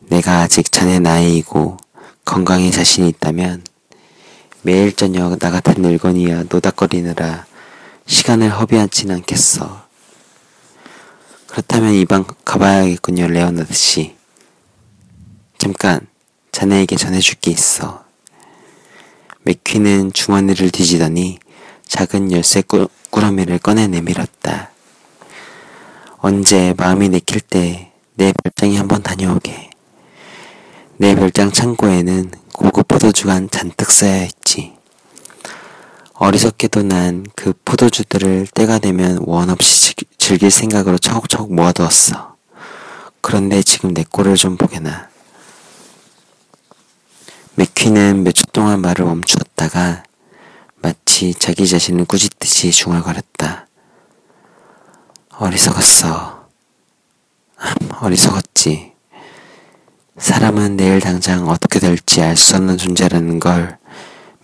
내가 0.00 0.40
아직 0.40 0.72
자네 0.72 0.98
나이이고 0.98 1.76
건강에 2.24 2.70
자신이 2.70 3.08
있다면 3.10 3.62
매일 4.66 4.92
저녁 4.92 5.38
나 5.38 5.52
같은 5.52 5.80
늙은이와 5.80 6.46
노닥거리느라 6.50 7.46
시간을 8.04 8.50
허비하진 8.50 9.12
않겠어. 9.12 9.86
그렇다면 11.46 11.94
이만 11.94 12.24
가봐야겠군요, 12.44 13.28
레오나드 13.28 13.72
씨. 13.72 14.16
잠깐, 15.56 16.08
자네에게 16.50 16.96
전해줄 16.96 17.36
게 17.36 17.52
있어. 17.52 18.04
맥퀴는 19.42 20.12
주머니를 20.12 20.70
뒤지더니 20.70 21.38
작은 21.86 22.32
열쇠 22.32 22.62
꾸, 22.62 22.88
꾸러미를 23.10 23.60
꺼내 23.60 23.86
내밀었다. 23.86 24.72
언제 26.16 26.74
마음이 26.76 27.08
내킬 27.10 27.40
때내 27.40 28.32
별장에 28.42 28.78
한번 28.78 29.04
다녀오게. 29.04 29.65
내 30.98 31.14
별장 31.14 31.52
창고에는 31.52 32.30
고급 32.52 32.88
포도주가 32.88 33.40
잔뜩 33.50 33.90
쌓여 33.90 34.24
있지. 34.24 34.74
어리석게도 36.14 36.82
난 36.84 37.26
그 37.46 37.52
포도주들을 37.64 38.48
때가 38.48 38.80
되면 38.80 39.18
원 39.24 39.50
없이 39.50 39.94
즐길 40.18 40.50
생각으로 40.50 40.98
차곡차곡 40.98 41.54
모아두었어. 41.54 42.34
그런데 43.20 43.62
지금 43.62 43.94
내 43.94 44.04
꼴을 44.10 44.34
좀 44.34 44.56
보게나. 44.56 45.08
맥퀴는 47.54 48.24
몇초 48.24 48.46
동안 48.46 48.80
말을 48.80 49.04
멈추었다가 49.04 50.02
마치 50.76 51.34
자기 51.34 51.68
자신을 51.68 52.06
꾸짖듯이 52.06 52.72
중얼거렸다. 52.72 53.68
어리석었어. 55.38 56.48
어리석었지. 58.00 58.95
사람은 60.18 60.76
내일 60.76 61.00
당장 61.00 61.48
어떻게 61.48 61.78
될지 61.78 62.22
알 62.22 62.36
수 62.36 62.56
없는 62.56 62.78
존재라는 62.78 63.38
걸 63.38 63.78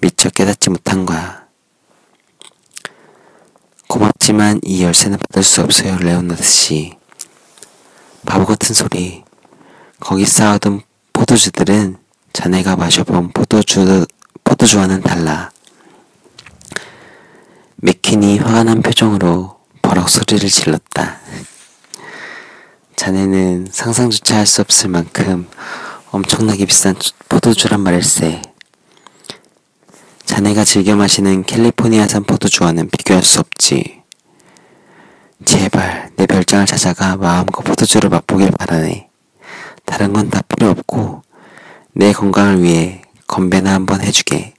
미처 0.00 0.28
깨닫지 0.28 0.70
못한 0.70 1.06
거야. 1.06 1.42
고맙지만 3.88 4.60
이 4.62 4.82
열쇠는 4.82 5.18
받을 5.18 5.42
수 5.42 5.62
없어요, 5.62 5.96
레오나드 5.98 6.42
씨. 6.42 6.96
바보 8.26 8.44
같은 8.46 8.74
소리. 8.74 9.24
거기 10.00 10.24
쌓아둔 10.26 10.82
포도주들은 11.12 11.96
자네가 12.32 12.76
마셔본 12.76 13.32
포도주, 13.32 14.06
포도주와는 14.44 15.02
달라. 15.02 15.50
맥퀸이 17.76 18.38
화가 18.38 18.64
난 18.64 18.82
표정으로 18.82 19.58
버럭 19.82 20.08
소리를 20.08 20.48
질렀다. 20.48 21.18
자네는 22.96 23.68
상상조차 23.70 24.36
할 24.36 24.46
수 24.46 24.60
없을 24.60 24.90
만큼 24.90 25.48
엄청나게 26.10 26.66
비싼 26.66 26.94
포도주란 27.28 27.80
말일세. 27.80 28.42
자네가 30.24 30.64
즐겨 30.64 30.94
마시는 30.96 31.44
캘리포니아산 31.44 32.24
포도주와는 32.24 32.88
비교할 32.90 33.22
수 33.22 33.40
없지. 33.40 34.02
제발 35.44 36.10
내 36.16 36.26
별장을 36.26 36.66
찾아가 36.66 37.16
마음껏 37.16 37.62
포도주를 37.62 38.08
맛보길 38.10 38.50
바라네. 38.52 39.08
다른 39.84 40.12
건 40.12 40.30
다 40.30 40.40
필요 40.42 40.70
없고 40.70 41.22
내 41.94 42.12
건강을 42.12 42.62
위해 42.62 43.02
건배나 43.26 43.72
한번 43.74 44.00
해주게. 44.02 44.54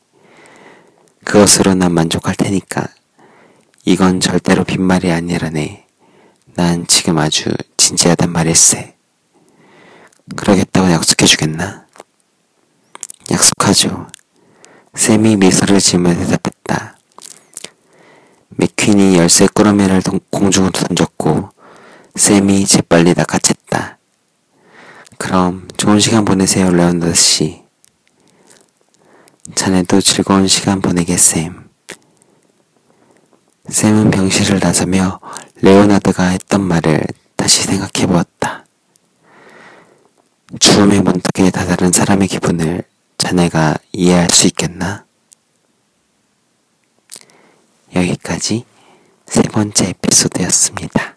그것으로 1.23 1.73
난 1.75 1.93
만족할 1.93 2.35
테니까. 2.35 2.87
이건 3.85 4.19
절대로 4.19 4.63
빈말이 4.63 5.11
아니라네. 5.11 5.85
난 6.55 6.85
지금 6.87 7.17
아주 7.17 7.49
진지하단 7.83 8.31
말일세. 8.31 8.95
그러겠다고 10.37 10.89
약속해 10.89 11.25
주겠나? 11.25 11.85
약속하죠. 13.29 14.07
샘이 14.93 15.35
미소를 15.35 15.81
지으며 15.81 16.15
대답했다. 16.15 16.97
맥퀸이 18.51 19.17
열쇠 19.17 19.47
꾸러미를 19.47 20.01
공중으로 20.29 20.71
던졌고 20.71 21.49
샘이 22.15 22.65
재빨리 22.65 23.15
낚아챘다. 23.15 23.97
그럼 25.17 25.67
좋은 25.75 25.99
시간 25.99 26.23
보내세요, 26.23 26.71
레오나드 26.71 27.13
씨. 27.13 27.63
자네도 29.55 29.99
즐거운 29.99 30.47
시간 30.47 30.79
보내게, 30.81 31.17
샘. 31.17 31.69
샘은 33.67 34.09
병실을 34.09 34.59
나서며 34.61 35.19
레오나드가 35.61 36.27
했던 36.27 36.61
말을 36.61 37.03
다시 37.35 37.63
생각해 37.63 38.07
보았다. 38.07 38.65
죽음의 40.59 41.01
문턱에 41.01 41.51
다다른 41.51 41.91
사람의 41.91 42.27
기분을 42.27 42.83
자네가 43.17 43.77
이해할 43.91 44.29
수 44.31 44.47
있겠나? 44.47 45.05
여기까지 47.95 48.65
세 49.25 49.41
번째 49.43 49.89
에피소드였습니다. 49.89 51.15